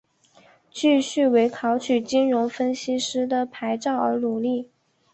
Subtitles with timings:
[0.71, 4.67] 继续为考取金融分析师的牌照而努力。